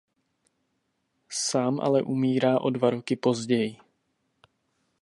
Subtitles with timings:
[1.29, 3.77] Sám ale umírá o dva roky později.